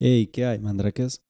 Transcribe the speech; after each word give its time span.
Hey, 0.00 0.28
¿qué 0.28 0.46
hay, 0.46 0.60
mandrakes? 0.60 1.24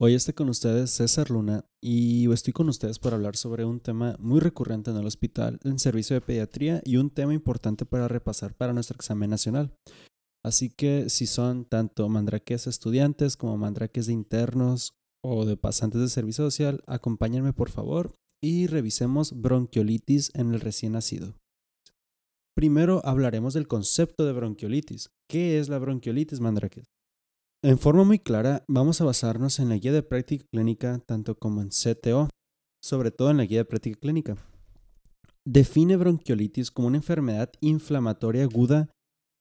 Hoy 0.00 0.14
estoy 0.14 0.34
con 0.34 0.48
ustedes 0.48 0.90
César 0.90 1.30
Luna 1.30 1.64
y 1.80 2.28
estoy 2.32 2.52
con 2.52 2.68
ustedes 2.68 2.98
para 2.98 3.14
hablar 3.14 3.36
sobre 3.36 3.64
un 3.64 3.78
tema 3.78 4.16
muy 4.18 4.40
recurrente 4.40 4.90
en 4.90 4.96
el 4.96 5.06
hospital, 5.06 5.60
en 5.62 5.78
servicio 5.78 6.14
de 6.14 6.20
pediatría 6.20 6.82
y 6.84 6.96
un 6.96 7.10
tema 7.10 7.32
importante 7.32 7.86
para 7.86 8.08
repasar 8.08 8.56
para 8.56 8.72
nuestro 8.72 8.96
examen 8.96 9.30
nacional. 9.30 9.72
Así 10.44 10.68
que 10.68 11.08
si 11.10 11.26
son 11.26 11.64
tanto 11.64 12.08
mandraques 12.08 12.66
estudiantes 12.66 13.36
como 13.36 13.56
mandraques 13.56 14.08
de 14.08 14.14
internos 14.14 14.94
o 15.22 15.46
de 15.46 15.56
pasantes 15.56 16.00
de 16.00 16.08
servicio 16.08 16.42
social, 16.42 16.82
acompáñenme 16.88 17.52
por 17.52 17.70
favor 17.70 18.16
y 18.42 18.66
revisemos 18.66 19.40
bronquiolitis 19.40 20.32
en 20.34 20.54
el 20.54 20.60
recién 20.60 20.94
nacido. 20.94 21.36
Primero 22.56 23.00
hablaremos 23.04 23.54
del 23.54 23.68
concepto 23.68 24.26
de 24.26 24.32
bronquiolitis. 24.32 25.10
¿Qué 25.30 25.60
es 25.60 25.68
la 25.68 25.78
bronquiolitis, 25.78 26.40
mandraques? 26.40 26.97
En 27.60 27.76
forma 27.76 28.04
muy 28.04 28.20
clara, 28.20 28.64
vamos 28.68 29.00
a 29.00 29.04
basarnos 29.04 29.58
en 29.58 29.68
la 29.68 29.76
guía 29.76 29.90
de 29.90 30.04
práctica 30.04 30.46
clínica, 30.48 31.02
tanto 31.04 31.36
como 31.36 31.60
en 31.60 31.70
CTO, 31.70 32.28
sobre 32.80 33.10
todo 33.10 33.32
en 33.32 33.38
la 33.38 33.46
guía 33.46 33.58
de 33.58 33.64
práctica 33.64 33.98
clínica. 33.98 34.36
Define 35.44 35.96
bronquiolitis 35.96 36.70
como 36.70 36.86
una 36.86 36.98
enfermedad 36.98 37.50
inflamatoria 37.60 38.44
aguda 38.44 38.90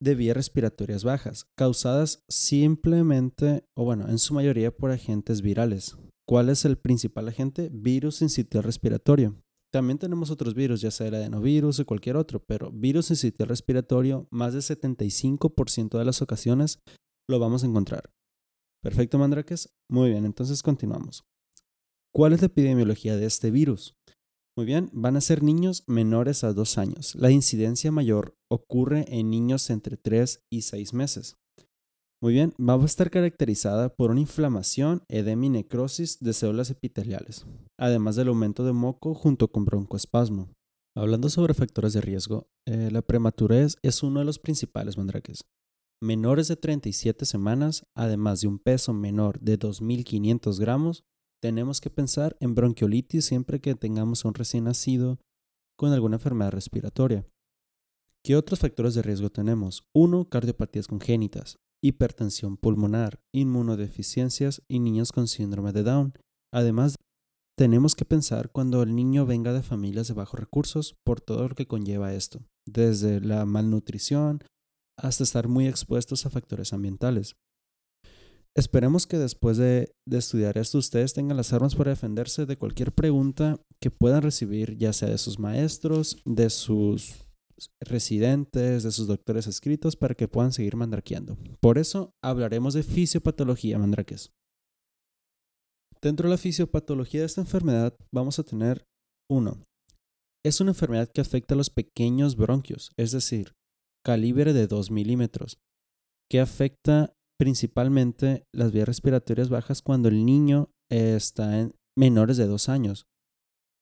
de 0.02 0.16
vías 0.16 0.36
respiratorias 0.36 1.04
bajas, 1.04 1.46
causadas 1.56 2.24
simplemente, 2.28 3.66
o 3.76 3.84
bueno, 3.84 4.08
en 4.10 4.18
su 4.18 4.34
mayoría 4.34 4.76
por 4.76 4.90
agentes 4.90 5.44
virales. 5.44 5.96
¿Cuál 6.28 6.50
es 6.50 6.66
el 6.66 6.78
principal 6.80 7.28
agente? 7.28 7.70
Virus 7.72 8.24
incitial 8.24 8.64
respiratorio. 8.64 9.36
También 9.72 10.00
tenemos 10.00 10.32
otros 10.32 10.56
virus, 10.56 10.82
ya 10.82 10.90
sea 10.90 11.08
el 11.08 11.16
adenovirus 11.16 11.80
o 11.80 11.86
cualquier 11.86 12.16
otro, 12.16 12.44
pero 12.44 12.72
virus 12.72 13.12
incitial 13.12 13.50
respiratorio, 13.50 14.28
más 14.32 14.54
del 14.54 14.64
75% 14.64 16.00
de 16.00 16.06
las 16.06 16.24
ocasiones 16.24 16.80
lo 17.28 17.40
vamos 17.40 17.64
a 17.64 17.68
encontrar. 17.68 18.10
Perfecto, 18.82 19.18
mandrakes. 19.18 19.70
Muy 19.90 20.10
bien, 20.10 20.26
entonces 20.26 20.64
continuamos. 20.64 21.26
¿Cuál 22.14 22.34
es 22.34 22.42
la 22.42 22.48
epidemiología 22.48 23.16
de 23.16 23.26
este 23.26 23.52
virus? 23.52 23.96
Muy 24.56 24.66
bien, 24.66 24.90
van 24.92 25.16
a 25.16 25.22
ser 25.22 25.44
niños 25.44 25.84
menores 25.88 26.44
a 26.44 26.54
dos 26.54 26.78
años. 26.78 27.14
La 27.16 27.30
incidencia 27.30 27.92
mayor 27.92 28.36
ocurre 28.50 29.06
en 29.10 29.30
niños 29.30 29.70
entre 29.70 29.98
3 29.98 30.46
y 30.50 30.62
6 30.64 30.94
meses. 30.94 31.36
Muy 32.20 32.34
bien, 32.34 32.54
va 32.60 32.74
a 32.74 32.86
estar 32.86 33.12
caracterizada 33.12 33.90
por 33.90 34.10
una 34.10 34.22
inflamación, 34.22 35.04
edema 35.10 35.46
y 35.46 35.50
necrosis 35.50 36.18
de 36.20 36.34
células 36.34 36.72
epiteliales, 36.72 37.46
además 37.78 38.16
del 38.16 38.30
aumento 38.30 38.66
de 38.66 38.74
moco 38.74 39.14
junto 39.14 39.52
con 39.52 39.66
broncoespasmo. 39.66 40.50
Hablando 40.96 41.30
sobre 41.30 41.54
factores 41.54 41.94
de 41.94 42.02
riesgo, 42.02 42.48
eh, 42.66 42.90
la 42.92 43.04
prematurez 43.04 43.76
es 43.84 44.02
uno 44.02 44.22
de 44.22 44.26
los 44.26 44.40
principales 44.40 44.98
mandrakes 44.98 45.44
menores 46.02 46.48
de 46.48 46.56
37 46.56 47.26
semanas, 47.26 47.86
además 47.96 48.42
de 48.42 48.48
un 48.48 48.60
peso 48.60 48.94
menor 48.94 49.40
de 49.40 49.58
2.500 49.58 50.60
gramos, 50.60 51.04
tenemos 51.42 51.82
que 51.82 51.90
pensar 51.90 52.36
en 52.40 52.56
bronquiolitis 52.56 53.26
siempre 53.26 53.60
que 53.60 53.76
tengamos 53.76 54.26
un 54.26 54.34
recién 54.34 54.66
nacido 54.66 55.20
con 55.78 55.92
alguna 55.94 56.16
enfermedad 56.16 56.52
respiratoria. 56.52 57.26
¿Qué 58.24 58.36
otros 58.36 58.60
factores 58.60 58.96
de 58.96 59.04
riesgo 59.04 59.30
tenemos? 59.30 59.84
Uno, 59.94 60.28
Cardiopatías 60.30 60.88
congénitas, 60.88 61.58
hipertensión 61.82 62.58
pulmonar, 62.58 63.22
inmunodeficiencias 63.32 64.64
y 64.68 64.80
niños 64.80 65.12
con 65.12 65.28
síndrome 65.28 65.72
de 65.72 65.84
Down. 65.84 66.14
Además, 66.52 66.96
tenemos 67.56 67.96
que 67.96 68.06
pensar 68.06 68.52
cuando 68.52 68.84
el 68.84 68.96
niño 68.96 69.26
venga 69.26 69.54
de 69.54 69.64
familias 69.64 70.08
de 70.08 70.14
bajos 70.14 70.40
recursos 70.40 70.96
por 71.04 71.22
todo 71.22 71.48
lo 71.48 71.56
que 71.56 71.68
conlleva 71.68 72.14
esto, 72.14 72.46
desde 72.66 73.22
la 73.22 73.46
malnutrición 73.46 74.44
hasta 74.98 75.24
estar 75.24 75.48
muy 75.48 75.68
expuestos 75.68 76.26
a 76.26 76.30
factores 76.30 76.74
ambientales. 76.74 77.36
Esperemos 78.58 79.06
que 79.06 79.20
después 79.20 79.58
de, 79.58 79.94
estudiar 80.10 80.58
esto 80.58 80.80
ustedes 80.80 81.14
tengan 81.14 81.38
las 81.38 81.54
armas 81.54 81.76
para 81.76 81.92
defenderse 81.92 82.48
de 82.48 82.58
cualquier 82.58 82.92
pregunta 82.92 83.62
que 83.80 83.92
puedan 83.92 84.24
recibir, 84.24 84.76
ya 84.78 84.94
sea 84.94 85.10
de 85.10 85.20
sus 85.20 85.38
maestros, 85.38 86.18
de 86.26 86.50
sus 86.50 87.28
residentes, 87.80 88.82
de 88.82 88.92
sus 88.92 89.06
doctores 89.06 89.46
escritos, 89.46 89.96
para 89.96 90.16
que 90.16 90.28
puedan 90.28 90.54
seguir 90.54 90.76
mandraqueando. 90.76 91.38
Por 91.60 91.78
eso 91.78 92.16
hablaremos 92.24 92.74
de 92.74 92.82
fisiopatología, 92.82 93.78
mandraques. 93.78 94.32
Dentro 96.02 96.28
de 96.28 96.32
la 96.32 96.40
fisiopatología 96.40 97.20
de 97.20 97.28
esta 97.28 97.42
enfermedad 97.42 97.96
vamos 98.12 98.40
a 98.40 98.44
tener 98.44 98.86
uno. 99.30 99.64
Es 100.44 100.62
una 100.62 100.72
enfermedad 100.72 101.10
que 101.14 101.22
afecta 101.22 101.54
a 101.54 101.58
los 101.58 101.70
pequeños 101.70 102.36
bronquios, 102.36 102.90
es 102.98 103.12
decir, 103.12 103.54
calibre 104.08 104.54
de 104.54 104.68
2 104.68 104.90
milímetros, 104.90 105.60
que 106.32 106.40
afecta 106.40 107.14
principalmente 107.38 108.46
las 108.56 108.72
vías 108.72 108.88
respiratorias 108.88 109.50
bajas 109.50 109.82
cuando 109.82 110.08
el 110.08 110.26
niño 110.26 110.70
está 110.90 111.60
en 111.60 111.76
menores 111.98 112.38
de 112.38 112.48
2 112.48 112.70
años. 112.70 113.06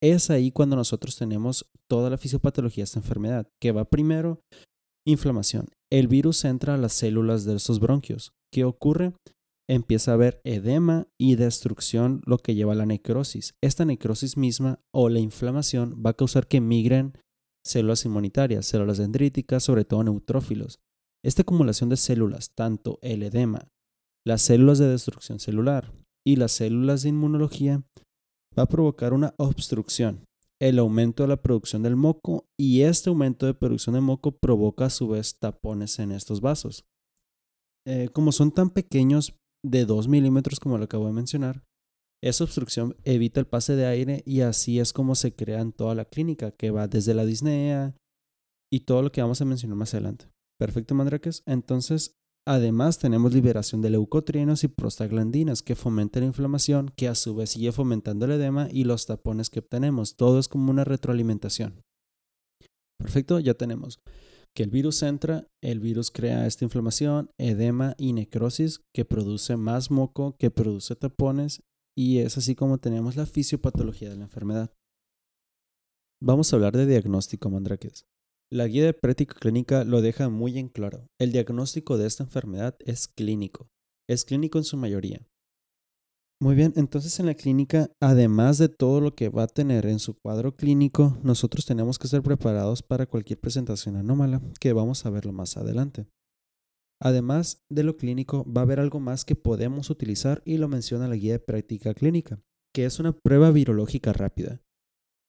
Es 0.01 0.31
ahí 0.31 0.49
cuando 0.49 0.75
nosotros 0.75 1.15
tenemos 1.15 1.69
toda 1.87 2.09
la 2.09 2.17
fisiopatología 2.17 2.81
de 2.81 2.85
esta 2.85 2.97
enfermedad, 2.97 3.47
que 3.61 3.71
va 3.71 3.85
primero 3.85 4.41
inflamación. 5.05 5.67
El 5.91 6.07
virus 6.07 6.43
entra 6.43 6.73
a 6.73 6.77
las 6.77 6.93
células 6.93 7.45
de 7.45 7.57
esos 7.57 7.79
bronquios. 7.79 8.33
¿Qué 8.51 8.63
ocurre? 8.63 9.13
Empieza 9.69 10.09
a 10.09 10.13
haber 10.15 10.41
edema 10.43 11.07
y 11.21 11.35
destrucción, 11.35 12.21
lo 12.25 12.39
que 12.39 12.55
lleva 12.55 12.73
a 12.73 12.75
la 12.75 12.87
necrosis. 12.87 13.53
Esta 13.61 13.85
necrosis 13.85 14.37
misma 14.37 14.79
o 14.91 15.07
la 15.09 15.19
inflamación 15.19 16.01
va 16.03 16.11
a 16.11 16.15
causar 16.15 16.47
que 16.47 16.61
migren 16.61 17.13
células 17.65 18.05
inmunitarias, 18.05 18.65
células 18.65 18.97
dendríticas, 18.97 19.63
sobre 19.63 19.85
todo 19.85 20.03
neutrófilos. 20.03 20.79
Esta 21.23 21.41
acumulación 21.41 21.89
de 21.89 21.97
células, 21.97 22.51
tanto 22.53 22.99
el 23.01 23.23
edema, 23.23 23.67
las 24.25 24.43
células 24.43 24.77
de 24.77 24.87
destrucción 24.87 25.39
celular 25.39 25.91
y 26.25 26.35
las 26.35 26.51
células 26.51 27.03
de 27.03 27.09
inmunología, 27.09 27.83
va 28.57 28.63
a 28.63 28.67
provocar 28.67 29.13
una 29.13 29.33
obstrucción, 29.37 30.25
el 30.61 30.79
aumento 30.79 31.23
de 31.23 31.29
la 31.29 31.41
producción 31.41 31.83
del 31.83 31.95
moco 31.95 32.45
y 32.57 32.81
este 32.81 33.09
aumento 33.09 33.45
de 33.45 33.53
producción 33.53 33.95
de 33.95 34.01
moco 34.01 34.31
provoca 34.31 34.85
a 34.85 34.89
su 34.89 35.09
vez 35.09 35.37
tapones 35.37 35.99
en 35.99 36.11
estos 36.11 36.41
vasos. 36.41 36.85
Eh, 37.87 38.09
como 38.13 38.31
son 38.31 38.51
tan 38.51 38.69
pequeños 38.69 39.35
de 39.63 39.85
2 39.85 40.07
milímetros 40.07 40.59
como 40.59 40.77
lo 40.77 40.85
acabo 40.85 41.07
de 41.07 41.13
mencionar, 41.13 41.63
esa 42.25 42.43
obstrucción 42.43 42.95
evita 43.03 43.39
el 43.39 43.45
pase 43.45 43.75
de 43.75 43.85
aire 43.85 44.23
y 44.25 44.41
así 44.41 44.79
es 44.79 44.93
como 44.93 45.13
se 45.13 45.35
crea 45.35 45.61
en 45.61 45.71
toda 45.71 45.93
la 45.93 46.05
clínica, 46.05 46.49
que 46.49 46.71
va 46.71 46.87
desde 46.87 47.13
la 47.13 47.23
disnea 47.23 47.95
y 48.73 48.79
todo 48.79 49.03
lo 49.03 49.11
que 49.11 49.21
vamos 49.21 49.41
a 49.41 49.45
mencionar 49.45 49.77
más 49.77 49.93
adelante. 49.93 50.25
Perfecto, 50.59 50.95
mandrakes. 50.95 51.43
Entonces, 51.45 52.15
además 52.47 52.97
tenemos 52.97 53.31
liberación 53.31 53.83
de 53.83 53.91
leucotrienos 53.91 54.63
y 54.63 54.69
prostaglandinas 54.69 55.61
que 55.61 55.75
fomentan 55.75 56.23
la 56.23 56.27
inflamación, 56.27 56.91
que 56.95 57.07
a 57.07 57.13
su 57.13 57.35
vez 57.35 57.51
sigue 57.51 57.71
fomentando 57.71 58.25
el 58.25 58.31
edema 58.31 58.69
y 58.71 58.85
los 58.85 59.05
tapones 59.05 59.51
que 59.51 59.59
obtenemos. 59.59 60.15
Todo 60.15 60.39
es 60.39 60.47
como 60.47 60.71
una 60.71 60.83
retroalimentación. 60.83 61.83
Perfecto, 62.97 63.39
ya 63.39 63.53
tenemos 63.53 63.99
que 64.55 64.63
el 64.63 64.69
virus 64.69 65.03
entra, 65.03 65.47
el 65.61 65.81
virus 65.81 66.11
crea 66.11 66.47
esta 66.47 66.63
inflamación, 66.63 67.29
edema 67.37 67.93
y 67.97 68.13
necrosis 68.13 68.79
que 68.95 69.03
produce 69.03 69.57
más 69.57 69.91
moco, 69.91 70.37
que 70.39 70.49
produce 70.49 70.95
tapones 70.95 71.61
y 71.97 72.19
es 72.19 72.37
así 72.37 72.55
como 72.55 72.77
tenemos 72.77 73.15
la 73.15 73.25
fisiopatología 73.25 74.09
de 74.09 74.17
la 74.17 74.23
enfermedad. 74.23 74.73
Vamos 76.21 76.51
a 76.51 76.55
hablar 76.55 76.75
de 76.75 76.85
diagnóstico, 76.85 77.49
mandrakes. 77.49 78.05
La 78.51 78.67
guía 78.67 78.85
de 78.85 78.93
práctica 78.93 79.35
clínica 79.35 79.83
lo 79.83 80.01
deja 80.01 80.29
muy 80.29 80.57
en 80.59 80.69
claro. 80.69 81.07
El 81.19 81.31
diagnóstico 81.31 81.97
de 81.97 82.07
esta 82.07 82.23
enfermedad 82.23 82.75
es 82.79 83.07
clínico. 83.07 83.69
Es 84.07 84.23
clínico 84.23 84.57
en 84.57 84.63
su 84.63 84.77
mayoría. 84.77 85.27
Muy 86.41 86.53
bien, 86.53 86.73
entonces 86.75 87.19
en 87.19 87.27
la 87.27 87.33
clínica, 87.33 87.89
además 88.01 88.57
de 88.57 88.67
todo 88.67 88.99
lo 88.99 89.15
que 89.15 89.29
va 89.29 89.43
a 89.43 89.47
tener 89.47 89.85
en 89.85 89.99
su 89.99 90.15
cuadro 90.19 90.55
clínico, 90.55 91.17
nosotros 91.23 91.65
tenemos 91.65 91.97
que 91.97 92.09
ser 92.09 92.21
preparados 92.21 92.83
para 92.83 93.05
cualquier 93.05 93.39
presentación 93.39 93.95
anómala, 93.95 94.41
que 94.59 94.73
vamos 94.73 95.05
a 95.05 95.09
verlo 95.09 95.31
más 95.31 95.55
adelante. 95.55 96.07
Además 97.01 97.63
de 97.69 97.83
lo 97.83 97.97
clínico, 97.97 98.45
va 98.51 98.61
a 98.61 98.63
haber 98.63 98.79
algo 98.79 98.99
más 98.99 99.25
que 99.25 99.35
podemos 99.35 99.89
utilizar 99.89 100.41
y 100.45 100.57
lo 100.57 100.67
menciona 100.67 101.07
la 101.07 101.15
guía 101.15 101.33
de 101.33 101.39
práctica 101.39 101.93
clínica, 101.93 102.39
que 102.73 102.85
es 102.85 102.99
una 102.99 103.13
prueba 103.13 103.51
virológica 103.51 104.13
rápida. 104.13 104.61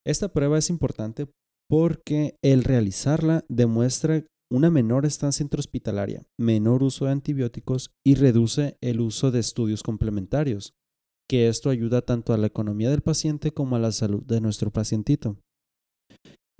Esta 0.05 0.29
prueba 0.29 0.57
es 0.57 0.69
importante 0.69 1.27
porque 1.69 2.37
el 2.41 2.63
realizarla 2.63 3.43
demuestra 3.49 4.23
una 4.49 4.69
menor 4.69 5.05
estancia 5.05 5.43
intrahospitalaria, 5.43 6.25
menor 6.39 6.83
uso 6.83 7.05
de 7.05 7.11
antibióticos 7.11 7.91
y 8.05 8.15
reduce 8.15 8.77
el 8.81 9.01
uso 9.01 9.31
de 9.31 9.39
estudios 9.39 9.83
complementarios, 9.83 10.73
que 11.29 11.49
esto 11.49 11.69
ayuda 11.69 12.01
tanto 12.01 12.33
a 12.33 12.37
la 12.37 12.47
economía 12.47 12.89
del 12.89 13.01
paciente 13.01 13.51
como 13.51 13.75
a 13.75 13.79
la 13.79 13.91
salud 13.91 14.23
de 14.23 14.39
nuestro 14.39 14.71
pacientito. 14.71 15.37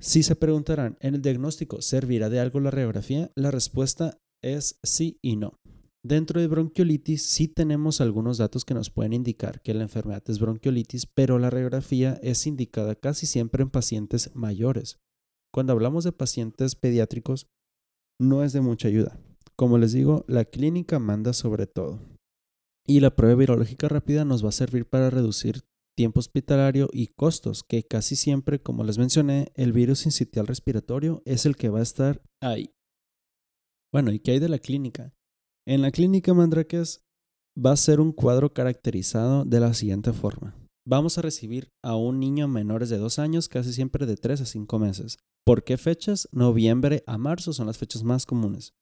Si 0.00 0.22
se 0.22 0.36
preguntarán, 0.36 0.98
¿en 1.00 1.14
el 1.14 1.22
diagnóstico 1.22 1.80
servirá 1.80 2.28
de 2.28 2.40
algo 2.40 2.60
la 2.60 2.70
radiografía? 2.70 3.32
La 3.34 3.50
respuesta 3.50 4.18
es 4.42 4.78
sí 4.82 5.18
y 5.22 5.36
no. 5.36 5.58
Dentro 6.04 6.40
de 6.40 6.46
bronquiolitis 6.46 7.22
sí 7.22 7.48
tenemos 7.48 8.00
algunos 8.00 8.38
datos 8.38 8.64
que 8.64 8.74
nos 8.74 8.88
pueden 8.90 9.12
indicar 9.12 9.60
que 9.62 9.74
la 9.74 9.82
enfermedad 9.82 10.22
es 10.28 10.38
bronquiolitis, 10.38 11.06
pero 11.06 11.38
la 11.38 11.50
radiografía 11.50 12.18
es 12.22 12.46
indicada 12.46 12.94
casi 12.94 13.26
siempre 13.26 13.62
en 13.62 13.70
pacientes 13.70 14.30
mayores. 14.34 14.98
Cuando 15.52 15.72
hablamos 15.72 16.04
de 16.04 16.12
pacientes 16.12 16.76
pediátricos, 16.76 17.48
no 18.20 18.44
es 18.44 18.52
de 18.52 18.60
mucha 18.60 18.88
ayuda. 18.88 19.20
Como 19.56 19.76
les 19.76 19.92
digo, 19.92 20.24
la 20.28 20.44
clínica 20.44 20.98
manda 20.98 21.32
sobre 21.32 21.66
todo. 21.66 22.00
Y 22.86 23.00
la 23.00 23.14
prueba 23.14 23.34
virológica 23.34 23.88
rápida 23.88 24.24
nos 24.24 24.44
va 24.44 24.50
a 24.50 24.52
servir 24.52 24.88
para 24.88 25.10
reducir 25.10 25.64
tiempo 25.96 26.20
hospitalario 26.20 26.88
y 26.92 27.08
costos, 27.08 27.64
que 27.64 27.82
casi 27.82 28.14
siempre, 28.14 28.62
como 28.62 28.84
les 28.84 28.98
mencioné, 28.98 29.50
el 29.56 29.72
virus 29.72 30.06
incitial 30.06 30.46
respiratorio 30.46 31.22
es 31.24 31.44
el 31.44 31.56
que 31.56 31.70
va 31.70 31.80
a 31.80 31.82
estar 31.82 32.22
ahí. 32.40 32.70
Bueno, 33.92 34.12
¿y 34.12 34.20
qué 34.20 34.32
hay 34.32 34.38
de 34.38 34.50
la 34.50 34.58
clínica? 34.58 35.14
En 35.66 35.80
la 35.80 35.90
clínica 35.90 36.34
Mandrakes 36.34 37.00
va 37.56 37.72
a 37.72 37.76
ser 37.76 38.00
un 38.00 38.12
cuadro 38.12 38.52
caracterizado 38.52 39.44
de 39.46 39.60
la 39.60 39.72
siguiente 39.72 40.12
forma. 40.12 40.54
Vamos 40.86 41.16
a 41.16 41.22
recibir 41.22 41.70
a 41.82 41.96
un 41.96 42.20
niño 42.20 42.48
menores 42.48 42.90
de 42.90 42.98
dos 42.98 43.18
años, 43.18 43.48
casi 43.48 43.72
siempre 43.72 44.06
de 44.06 44.16
3 44.16 44.42
a 44.42 44.46
5 44.46 44.78
meses. 44.78 45.18
¿Por 45.44 45.64
qué 45.64 45.78
fechas? 45.78 46.28
Noviembre 46.32 47.02
a 47.06 47.16
marzo 47.16 47.52
son 47.52 47.66
las 47.66 47.78
fechas 47.78 48.02
más 48.02 48.26
comunes. 48.26 48.74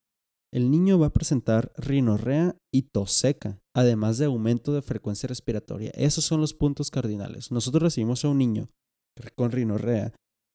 El 0.52 0.70
niño 0.70 0.98
va 0.98 1.08
a 1.08 1.12
presentar 1.12 1.72
rinorrea 1.76 2.56
y 2.72 2.82
tos 2.82 3.12
seca, 3.12 3.60
además 3.74 4.18
de 4.18 4.26
aumento 4.26 4.72
de 4.72 4.82
frecuencia 4.82 5.28
respiratoria. 5.28 5.90
Esos 5.94 6.24
son 6.24 6.40
los 6.40 6.54
puntos 6.54 6.90
cardinales. 6.90 7.50
Nosotros 7.50 7.82
recibimos 7.82 8.24
a 8.24 8.28
un 8.28 8.38
niño 8.38 8.70
con 9.34 9.50
rinorrea, 9.50 10.12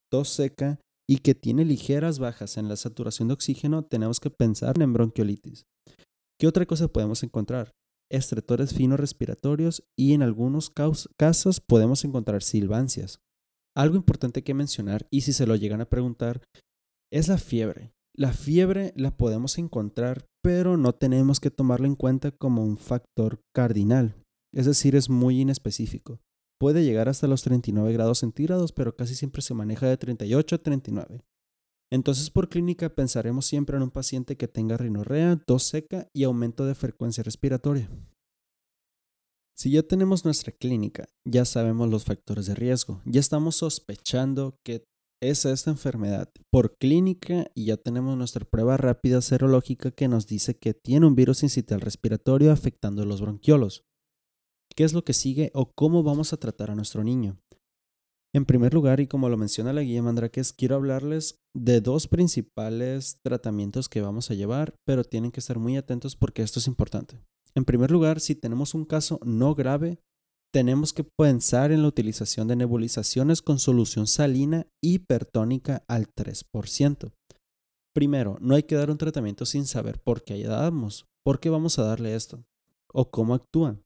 tos 0.09 0.30
seca 0.30 0.80
y 1.12 1.18
que 1.18 1.36
tiene 1.36 1.66
ligeras 1.66 2.19
bajas 2.19 2.56
en 2.56 2.69
la 2.69 2.78
saturación 2.78 3.28
de 3.28 3.34
oxígeno, 3.34 3.84
tenemos 3.84 4.22
que 4.22 4.30
pensar 4.30 4.81
en 4.81 4.94
bronquiolitis. 4.94 5.66
¿Qué 6.40 6.48
otra 6.48 6.66
cosa 6.66 6.88
podemos 6.88 7.22
encontrar? 7.24 7.74
Estretores 8.10 8.74
finos 8.74 8.98
respiratorios 8.98 9.84
y 10.00 10.13
en 10.13 10.22
algunos 10.22 10.69
casos 10.69 11.60
podemos 11.60 12.06
encontrar 12.06 12.44
silbancias. 12.44 13.19
Algo 13.75 13.98
importante 13.98 14.42
que 14.42 14.54
mencionar, 14.54 15.06
y 15.12 15.19
si 15.22 15.34
se 15.34 15.46
lo 15.46 15.58
llegan 15.58 15.81
a 15.81 15.90
preguntar, 15.90 16.44
es 17.12 17.28
la 17.28 17.38
fiebre. 17.38 17.92
La 18.16 18.31
fiebre 18.31 18.94
la 18.96 19.18
podemos 19.18 19.58
encontrar, 19.58 20.28
pero 20.42 20.78
no 20.78 20.94
tenemos 20.94 21.42
que 21.42 21.52
tomarla 21.52 21.88
en 21.88 21.96
cuenta 21.98 22.31
como 22.31 22.63
un 22.63 22.78
factor 22.78 23.42
cardinal. 23.54 24.16
Es 24.54 24.66
decir, 24.66 24.96
es 24.96 25.10
muy 25.10 25.42
inespecífico. 25.42 26.22
Puede 26.62 26.84
llegar 26.84 27.10
hasta 27.10 27.25
los 27.25 27.42
39 27.42 27.92
grados 27.92 28.19
centígrados, 28.19 28.72
pero 28.72 28.96
casi 28.96 29.16
siempre 29.16 29.42
se 29.42 29.56
maneja 29.56 29.88
de 29.88 29.98
38 29.98 30.58
a 30.58 30.60
39. 30.60 31.25
Entonces, 31.92 32.30
por 32.30 32.50
clínica 32.50 32.94
pensaremos 32.94 33.48
siempre 33.48 33.78
en 33.78 33.81
un 33.81 33.90
paciente 33.90 34.38
que 34.38 34.48
tenga 34.48 34.78
rinorrea, 34.78 35.38
tos 35.38 35.63
seca 35.63 36.08
y 36.13 36.24
aumento 36.24 36.68
de 36.68 36.75
frecuencia 36.75 37.24
respiratoria. 37.24 37.90
Si 39.58 39.72
ya 39.72 39.81
tenemos 39.81 40.24
nuestra 40.24 40.52
clínica, 40.52 41.08
ya 41.25 41.46
sabemos 41.46 41.90
los 41.90 42.06
factores 42.06 42.46
de 42.46 42.54
riesgo, 42.54 43.02
ya 43.06 43.22
estamos 43.22 43.56
sospechando 43.56 44.60
que 44.63 44.86
es 45.19 45.46
esta 45.46 45.72
enfermedad 45.72 46.31
por 46.52 46.78
clínica 46.78 47.48
y 47.56 47.66
ya 47.66 47.78
tenemos 47.78 48.16
nuestra 48.19 48.46
prueba 48.46 48.78
rápida 48.78 49.24
serológica 49.24 49.90
que 49.90 50.08
nos 50.08 50.28
dice 50.28 50.60
que 50.60 50.75
tiene 50.75 51.08
un 51.08 51.16
virus 51.16 51.42
incital 51.42 51.81
respiratorio 51.81 52.52
afectando 52.52 53.04
los 53.04 53.19
bronquiolos. 53.19 53.84
¿Qué 54.76 54.84
es 54.84 54.94
lo 54.94 55.04
que 55.04 55.14
sigue 55.14 55.52
o 55.54 55.72
cómo 55.76 56.04
vamos 56.04 56.34
a 56.34 56.38
tratar 56.38 56.72
a 56.72 56.76
nuestro 56.76 57.04
niño? 57.04 57.38
En 58.34 58.46
primer 58.46 58.74
lugar, 58.74 59.02
y 59.02 59.08
como 59.08 59.28
lo 59.28 59.38
menciona 59.38 59.74
la 59.74 59.82
guía 59.82 60.02
Mandrakes, 60.02 60.54
quiero 60.54 60.76
hablarles 60.76 61.36
de 61.54 61.82
dos 61.82 62.08
principales 62.08 63.18
tratamientos 63.24 63.90
que 63.90 64.02
vamos 64.02 64.32
a 64.32 64.36
llevar, 64.36 64.74
pero 64.86 65.04
tienen 65.04 65.32
que 65.32 65.42
estar 65.42 65.60
muy 65.60 65.76
atentos 65.76 66.16
porque 66.16 66.42
esto 66.42 66.60
es 66.60 66.68
importante. 66.68 67.20
En 67.56 67.66
primer 67.66 67.92
lugar, 67.92 68.22
si 68.22 68.36
tenemos 68.36 68.74
un 68.74 68.86
caso 68.86 69.20
no 69.26 69.54
grave, 69.54 70.00
tenemos 70.54 70.94
que 70.94 71.04
pensar 71.04 71.74
en 71.74 71.82
la 71.82 71.90
utilización 71.90 72.48
de 72.48 72.56
nebulizaciones 72.56 73.42
con 73.42 73.60
solución 73.60 74.08
salina 74.08 74.68
hipertónica 74.82 75.84
al 75.90 76.08
3%. 76.08 77.12
Primero, 77.94 78.38
no 78.40 78.56
hay 78.56 78.64
que 78.64 78.76
dar 78.76 78.90
un 78.90 78.98
tratamiento 78.98 79.46
sin 79.46 79.66
saber 79.66 80.00
por 80.02 80.24
qué 80.24 80.42
damos, 80.44 81.06
por 81.26 81.42
qué 81.42 81.50
vamos 81.50 81.78
a 81.80 81.84
darle 81.84 82.16
esto 82.16 82.46
o 82.94 83.12
cómo 83.12 83.34
actúa. 83.34 83.78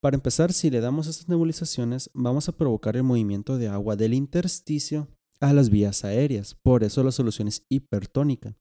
Para 0.00 0.16
empezar, 0.16 0.52
si 0.52 0.70
le 0.70 0.80
damos 0.80 1.08
estas 1.08 1.28
nebulizaciones, 1.28 2.10
vamos 2.14 2.48
a 2.48 2.56
provocar 2.56 2.96
el 2.96 3.02
movimiento 3.02 3.58
de 3.58 3.66
agua 3.66 3.96
del 3.96 4.14
intersticio 4.14 5.08
a 5.40 5.52
las 5.52 5.70
vías 5.70 6.04
aéreas. 6.04 6.54
Por 6.54 6.84
eso 6.84 7.02
la 7.02 7.10
solución 7.10 7.48
es 7.48 7.64
hipertónica. 7.68 8.56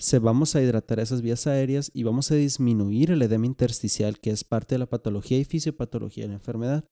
Se 0.00 0.18
vamos 0.18 0.56
a 0.56 0.62
hidratar 0.62 0.98
esas 0.98 1.22
vías 1.22 1.46
aéreas 1.46 1.92
y 1.94 2.02
vamos 2.02 2.32
a 2.32 2.34
disminuir 2.34 3.12
el 3.12 3.22
edema 3.22 3.46
intersticial, 3.46 4.18
que 4.18 4.30
es 4.30 4.42
parte 4.42 4.74
de 4.74 4.80
la 4.80 4.90
patología 4.90 5.38
y 5.38 5.44
fisiopatología 5.44 6.24
de 6.24 6.28
la 6.28 6.34
enfermedad. 6.34 6.84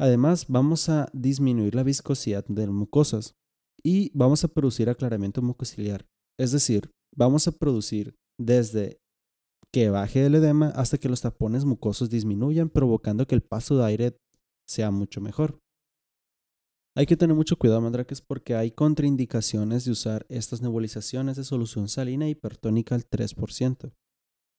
Además, 0.00 0.46
vamos 0.48 0.88
a 0.88 1.10
disminuir 1.12 1.74
la 1.74 1.82
viscosidad 1.82 2.46
de 2.46 2.66
las 2.66 2.74
mucosas 2.74 3.34
y 3.82 4.10
vamos 4.14 4.42
a 4.44 4.48
producir 4.48 4.88
aclaramiento 4.88 5.42
mucociliar. 5.42 6.06
Es 6.40 6.52
decir, 6.52 6.90
vamos 7.14 7.46
a 7.46 7.52
producir 7.52 8.14
desde 8.40 8.98
que 9.74 9.90
baje 9.90 10.24
el 10.24 10.36
edema 10.36 10.68
hasta 10.68 10.98
que 10.98 11.08
los 11.08 11.20
tapones 11.20 11.64
mucosos 11.64 12.08
disminuyan, 12.08 12.70
provocando 12.70 13.26
que 13.26 13.34
el 13.34 13.42
paso 13.42 13.76
de 13.76 13.84
aire 13.84 14.16
sea 14.68 14.92
mucho 14.92 15.20
mejor. 15.20 15.58
Hay 16.96 17.06
que 17.06 17.16
tener 17.16 17.34
mucho 17.34 17.56
cuidado, 17.56 17.80
mandrakes, 17.80 18.20
porque 18.20 18.54
hay 18.54 18.70
contraindicaciones 18.70 19.84
de 19.84 19.90
usar 19.90 20.26
estas 20.28 20.62
nebulizaciones 20.62 21.36
de 21.36 21.42
solución 21.42 21.88
salina 21.88 22.28
hipertónica 22.28 22.94
al 22.94 23.02
3%. 23.02 23.92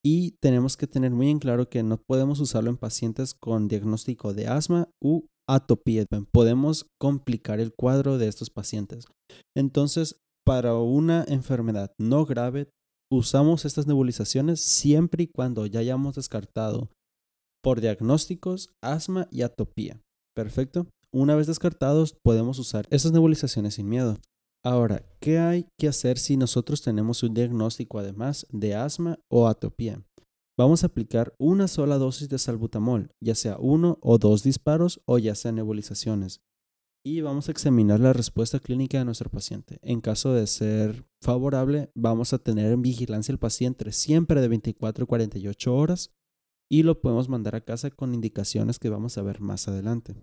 Y 0.03 0.31
tenemos 0.41 0.75
que 0.75 0.85
tener 0.85 1.11
muy 1.11 1.29
en 1.29 1.39
claro 1.39 1.69
que 1.69 1.81
no 1.81 1.95
podemos 1.95 2.41
usarlo 2.41 2.69
en 2.69 2.75
pacientes 2.75 3.33
con 3.33 3.69
diagnóstico 3.69 4.33
de 4.33 4.47
asma 4.47 4.89
u 5.01 5.27
atopía. 5.47 6.03
Podemos 6.33 6.87
complicar 6.99 7.61
el 7.61 7.73
cuadro 7.73 8.17
de 8.17 8.27
estos 8.27 8.49
pacientes. 8.49 9.05
Entonces, 9.55 10.19
para 10.45 10.75
una 10.75 11.23
enfermedad 11.29 11.93
no 11.97 12.25
grave, 12.25 12.69
usamos 13.11 13.65
estas 13.65 13.87
nebulizaciones 13.87 14.61
siempre 14.61 15.23
y 15.23 15.27
cuando 15.27 15.65
ya 15.65 15.79
hayamos 15.79 16.15
descartado 16.15 16.89
por 17.63 17.81
diagnósticos 17.81 18.69
asma 18.81 19.27
y 19.31 19.41
atopía. 19.41 20.01
Perfecto. 20.35 20.87
Una 21.11 21.35
vez 21.35 21.47
descartados, 21.47 22.15
podemos 22.23 22.59
usar 22.59 22.87
estas 22.89 23.11
nebulizaciones 23.11 23.75
sin 23.75 23.87
miedo. 23.87 24.17
Ahora, 24.63 25.03
¿qué 25.19 25.39
hay 25.39 25.67
que 25.79 25.87
hacer 25.87 26.17
si 26.17 26.37
nosotros 26.37 26.81
tenemos 26.81 27.23
un 27.23 27.33
diagnóstico 27.33 27.99
además 27.99 28.47
de 28.51 28.75
asma 28.75 29.19
o 29.29 29.47
atopía? 29.47 30.03
Vamos 30.57 30.83
a 30.83 30.87
aplicar 30.87 31.33
una 31.37 31.67
sola 31.67 31.97
dosis 31.97 32.29
de 32.29 32.39
salbutamol, 32.39 33.11
ya 33.23 33.35
sea 33.35 33.57
uno 33.59 33.97
o 34.01 34.17
dos 34.17 34.43
disparos 34.43 35.01
o 35.05 35.17
ya 35.19 35.35
sea 35.35 35.51
nebulizaciones 35.51 36.41
y 37.05 37.21
vamos 37.21 37.47
a 37.47 37.51
examinar 37.51 37.99
la 37.99 38.13
respuesta 38.13 38.59
clínica 38.59 38.97
de 38.97 39.05
nuestro 39.05 39.29
paciente. 39.29 39.77
En 39.83 40.01
caso 40.01 40.33
de 40.33 40.47
ser 40.47 41.05
favorable, 41.21 41.91
vamos 41.93 42.33
a 42.33 42.39
tener 42.39 42.71
en 42.71 42.81
vigilancia 42.81 43.31
al 43.31 43.37
paciente 43.37 43.91
siempre 43.91 44.41
de 44.41 44.47
24 44.47 45.03
a 45.03 45.07
48 45.07 45.75
horas 45.75 46.11
y 46.67 46.81
lo 46.81 47.01
podemos 47.01 47.29
mandar 47.29 47.55
a 47.55 47.61
casa 47.61 47.91
con 47.91 48.15
indicaciones 48.15 48.79
que 48.79 48.89
vamos 48.89 49.19
a 49.19 49.21
ver 49.21 49.39
más 49.39 49.67
adelante. 49.67 50.15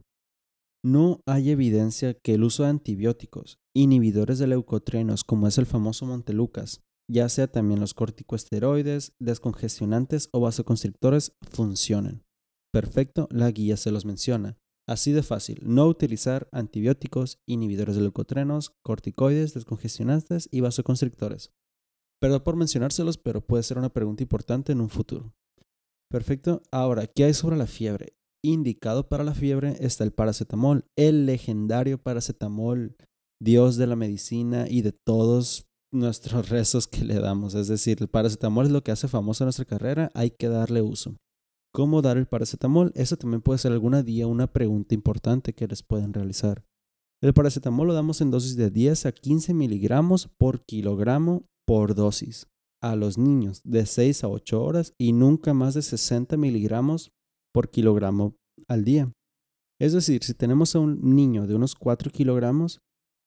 No 0.85 1.21
hay 1.25 1.51
evidencia 1.51 2.15
que 2.15 2.35
el 2.35 2.43
uso 2.43 2.65
de 2.65 2.71
antibióticos, 2.71 3.61
inhibidores 3.77 4.41
de 4.41 4.49
leucotrenos 4.49 5.23
como 5.23 5.47
es 5.47 5.59
el 5.59 5.67
famoso 5.67 6.05
Montelucas, 6.07 6.83
ya 7.09 7.29
sea 7.29 7.47
también 7.47 7.79
los 7.79 7.95
corticosteroides, 7.95 9.15
descongestionantes 9.21 10.31
o 10.33 10.41
vasoconstrictores, 10.41 11.37
funcionen. 11.49 12.25
Perfecto, 12.73 13.29
la 13.31 13.53
guía 13.53 13.77
se 13.77 13.93
los 13.93 14.05
menciona. 14.05 14.59
Así 14.89 15.13
de 15.13 15.23
fácil, 15.23 15.61
no 15.63 15.87
utilizar 15.87 16.49
antibióticos, 16.51 17.41
inhibidores 17.47 17.95
de 17.95 18.03
leucotrenos, 18.03 18.71
corticoides, 18.83 19.55
descongestionantes 19.55 20.49
y 20.51 20.61
vasoconstrictores. 20.61 21.53
Perdón 22.21 22.43
por 22.43 22.57
mencionárselos, 22.57 23.19
pero 23.19 23.45
puede 23.45 23.63
ser 23.63 23.79
una 23.79 23.93
pregunta 23.93 24.23
importante 24.23 24.73
en 24.73 24.81
un 24.81 24.89
futuro. 24.89 25.35
Perfecto. 26.11 26.63
Ahora, 26.71 27.07
¿qué 27.07 27.25
hay 27.25 27.35
sobre 27.35 27.57
la 27.57 27.67
fiebre? 27.67 28.17
Indicado 28.45 29.09
para 29.09 29.25
la 29.25 29.35
fiebre 29.35 29.77
está 29.81 30.05
el 30.05 30.13
paracetamol, 30.13 30.85
el 30.97 31.27
legendario 31.27 32.03
paracetamol, 32.03 32.97
dios 33.41 33.77
de 33.77 33.87
la 33.87 33.97
medicina 33.97 34.67
y 34.69 34.83
de 34.83 34.93
todos 34.93 35.69
nuestros 35.93 36.49
rezos 36.51 36.89
que 36.89 37.05
le 37.05 37.21
damos. 37.21 37.55
Es 37.55 37.69
decir, 37.69 37.99
el 38.01 38.09
paracetamol 38.09 38.67
es 38.67 38.73
lo 38.73 38.83
que 38.83 38.91
hace 38.91 39.09
famosa 39.09 39.45
nuestra 39.45 39.65
carrera, 39.65 40.11
hay 40.15 40.31
que 40.31 40.49
darle 40.49 40.83
uso. 40.83 41.17
¿Cómo 41.75 42.03
dar 42.03 42.19
el 42.19 42.27
paracetamol? 42.27 42.93
Eso 42.95 43.17
también 43.17 43.41
puede 43.41 43.59
ser 43.59 43.73
alguna 43.73 44.03
día 44.03 44.27
una 44.27 44.47
pregunta 44.47 44.95
importante 44.95 45.55
que 45.55 45.67
les 45.67 45.83
pueden 45.83 46.13
realizar. 46.13 46.67
El 47.23 47.33
paracetamol 47.33 47.87
lo 47.87 47.95
damos 47.95 48.21
en 48.21 48.31
dosis 48.31 48.57
de 48.57 48.69
10 48.69 49.07
a 49.07 49.13
15 49.13 49.55
miligramos 49.55 50.29
por 50.37 50.67
kilogramo 50.67 51.47
por 51.67 51.95
dosis 51.95 52.47
a 52.83 52.95
los 52.95 53.17
niños 53.17 53.63
de 53.65 53.87
6 53.87 54.25
a 54.25 54.29
8 54.29 54.63
horas 54.63 54.93
y 54.99 55.15
nunca 55.15 55.55
más 55.55 55.73
de 55.73 55.81
60 55.81 56.37
miligramos 56.37 57.11
por 57.55 57.71
kilogramo 57.71 58.37
al 58.69 58.85
día. 58.85 59.11
Es 59.81 59.95
decir, 59.95 60.23
si 60.25 60.35
tenemos 60.35 60.77
a 60.77 60.81
un 60.81 61.15
niño 61.15 61.47
de 61.47 61.55
unos 61.55 61.75
4 61.75 62.11
kilogramos, 62.11 62.81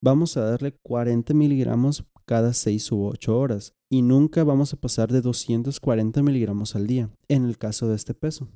vamos 0.04 0.38
a 0.38 0.42
darle 0.42 0.78
40 0.84 1.34
miligramos 1.34 2.06
cada 2.26 2.54
6 2.54 2.92
u 2.92 3.06
8 3.06 3.40
horas 3.40 3.74
y 3.96 4.02
nunca 4.02 4.44
vamos 4.44 4.74
a 4.74 4.76
pasar 4.76 5.10
de 5.10 5.22
240 5.22 6.22
miligramos 6.22 6.76
al 6.76 6.86
día 6.86 7.10
en 7.30 7.46
el 7.46 7.58
caso 7.58 7.88
de 7.88 7.96
este 7.96 8.14
peso. 8.14 8.50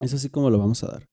Es 0.00 0.14
así 0.14 0.30
como 0.30 0.48
lo 0.48 0.58
vamos 0.58 0.82
a 0.82 0.86
dar. 0.86 1.04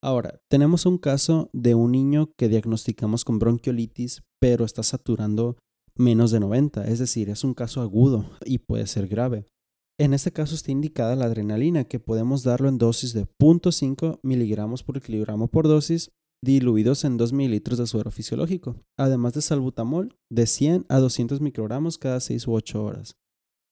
Ahora, 0.00 0.40
tenemos 0.48 0.86
un 0.86 0.98
caso 0.98 1.50
de 1.52 1.74
un 1.74 1.90
niño 1.90 2.30
que 2.38 2.46
diagnosticamos 2.46 3.24
con 3.24 3.40
bronquiolitis, 3.40 4.22
pero 4.40 4.64
está 4.64 4.84
saturando 4.84 5.56
menos 5.96 6.30
de 6.30 6.38
90, 6.38 6.84
es 6.84 7.00
decir, 7.00 7.28
es 7.28 7.42
un 7.42 7.54
caso 7.54 7.80
agudo 7.80 8.24
y 8.44 8.58
puede 8.58 8.86
ser 8.86 9.08
grave. 9.08 9.48
En 9.98 10.14
este 10.14 10.30
caso 10.30 10.54
está 10.54 10.70
indicada 10.70 11.16
la 11.16 11.24
adrenalina, 11.24 11.82
que 11.82 11.98
podemos 11.98 12.44
darlo 12.44 12.68
en 12.68 12.78
dosis 12.78 13.12
de 13.14 13.26
0.5 13.26 14.20
miligramos 14.22 14.84
por 14.84 15.00
kilogramo 15.00 15.48
por 15.48 15.66
dosis, 15.66 16.12
diluidos 16.42 17.04
en 17.04 17.16
2 17.16 17.32
mililitros 17.32 17.78
de 17.78 17.86
suero 17.86 18.10
fisiológico, 18.10 18.76
además 18.98 19.34
de 19.34 19.42
salbutamol 19.42 20.16
de 20.30 20.46
100 20.46 20.86
a 20.88 20.98
200 20.98 21.40
microgramos 21.40 21.98
cada 21.98 22.20
6 22.20 22.48
u 22.48 22.54
8 22.54 22.84
horas. 22.84 23.16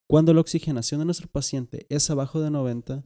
Cuando 0.08 0.34
la 0.34 0.40
oxigenación 0.40 1.00
de 1.00 1.04
nuestro 1.04 1.28
paciente 1.28 1.86
es 1.88 2.10
abajo 2.10 2.40
de 2.40 2.50
90, 2.50 3.04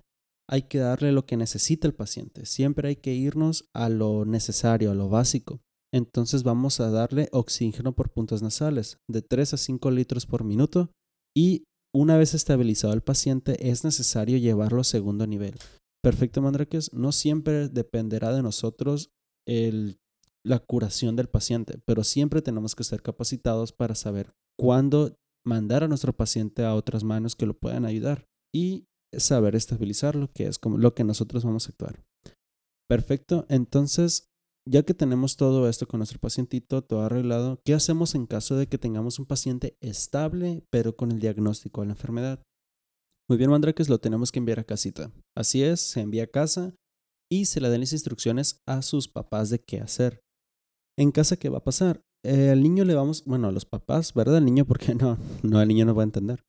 hay 0.48 0.62
que 0.62 0.78
darle 0.78 1.12
lo 1.12 1.26
que 1.26 1.36
necesita 1.36 1.86
el 1.86 1.94
paciente. 1.94 2.46
Siempre 2.46 2.88
hay 2.88 2.96
que 2.96 3.14
irnos 3.14 3.68
a 3.74 3.88
lo 3.88 4.24
necesario, 4.24 4.90
a 4.90 4.94
lo 4.94 5.08
básico. 5.08 5.60
Entonces 5.92 6.42
vamos 6.42 6.80
a 6.80 6.90
darle 6.90 7.28
oxígeno 7.32 7.94
por 7.94 8.10
puntos 8.10 8.42
nasales 8.42 8.98
de 9.08 9.22
3 9.22 9.54
a 9.54 9.56
5 9.56 9.90
litros 9.90 10.26
por 10.26 10.44
minuto 10.44 10.90
y 11.36 11.64
una 11.94 12.16
vez 12.16 12.34
estabilizado 12.34 12.92
el 12.92 13.02
paciente 13.02 13.70
es 13.70 13.84
necesario 13.84 14.36
llevarlo 14.38 14.80
a 14.80 14.84
segundo 14.84 15.26
nivel. 15.26 15.54
Perfecto, 16.02 16.42
Mandraques. 16.42 16.92
No 16.92 17.12
siempre 17.12 17.68
dependerá 17.68 18.32
de 18.32 18.42
nosotros 18.42 19.10
la 19.46 20.58
curación 20.58 21.16
del 21.16 21.28
paciente, 21.28 21.78
pero 21.86 22.04
siempre 22.04 22.42
tenemos 22.42 22.74
que 22.74 22.84
ser 22.84 23.02
capacitados 23.02 23.72
para 23.72 23.94
saber 23.94 24.34
cuándo 24.58 25.16
mandar 25.44 25.84
a 25.84 25.88
nuestro 25.88 26.12
paciente 26.14 26.64
a 26.64 26.74
otras 26.74 27.04
manos 27.04 27.36
que 27.36 27.46
lo 27.46 27.58
puedan 27.58 27.84
ayudar 27.84 28.26
y 28.54 28.86
saber 29.12 29.54
estabilizarlo, 29.54 30.30
que 30.32 30.46
es 30.46 30.58
como 30.58 30.78
lo 30.78 30.94
que 30.94 31.04
nosotros 31.04 31.44
vamos 31.44 31.66
a 31.66 31.70
actuar. 31.70 32.02
Perfecto. 32.88 33.46
Entonces, 33.48 34.28
ya 34.66 34.82
que 34.82 34.94
tenemos 34.94 35.36
todo 35.36 35.68
esto 35.68 35.86
con 35.86 35.98
nuestro 35.98 36.18
pacientito, 36.18 36.82
todo 36.82 37.02
arreglado, 37.02 37.60
¿qué 37.64 37.74
hacemos 37.74 38.14
en 38.14 38.26
caso 38.26 38.56
de 38.56 38.66
que 38.66 38.78
tengamos 38.78 39.18
un 39.18 39.26
paciente 39.26 39.76
estable, 39.80 40.64
pero 40.70 40.96
con 40.96 41.12
el 41.12 41.20
diagnóstico 41.20 41.82
de 41.82 41.88
la 41.88 41.92
enfermedad? 41.92 42.42
Muy 43.28 43.38
bien, 43.38 43.50
Mandrakes, 43.50 43.88
lo 43.88 43.98
tenemos 43.98 44.32
que 44.32 44.38
enviar 44.38 44.60
a 44.60 44.64
casita. 44.64 45.10
Así 45.36 45.62
es, 45.62 45.80
se 45.80 46.00
envía 46.00 46.24
a 46.24 46.28
casa 46.28 46.74
y 47.30 47.46
se 47.46 47.60
le 47.60 47.68
dan 47.68 47.80
las 47.80 47.92
instrucciones 47.92 48.62
a 48.66 48.82
sus 48.82 49.08
papás 49.08 49.50
de 49.50 49.60
qué 49.60 49.80
hacer. 49.80 50.22
En 50.98 51.10
casa, 51.10 51.36
¿qué 51.36 51.48
va 51.48 51.58
a 51.58 51.64
pasar? 51.64 52.02
El 52.24 52.50
al 52.50 52.62
niño 52.62 52.84
le 52.84 52.94
vamos, 52.94 53.24
bueno, 53.24 53.48
a 53.48 53.52
los 53.52 53.66
papás, 53.66 54.14
¿verdad? 54.14 54.38
El 54.38 54.44
niño, 54.46 54.64
porque 54.64 54.94
no, 54.94 55.18
no, 55.42 55.60
el 55.60 55.68
niño 55.68 55.84
no 55.84 55.94
va 55.94 56.02
a 56.02 56.04
entender. 56.04 56.44